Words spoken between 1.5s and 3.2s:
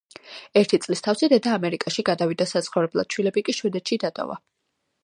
ამერიკაში გადავიდა საცხოვრებლად,